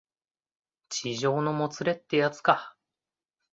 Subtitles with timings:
[0.89, 2.75] 痴情のもつれってやつか